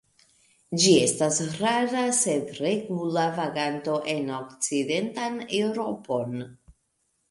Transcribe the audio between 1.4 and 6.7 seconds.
rara sed regula vaganto en okcidentan Eŭropon.